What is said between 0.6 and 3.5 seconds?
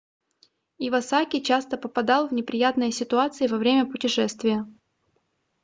ивасаки часто попадал в неприятные ситуации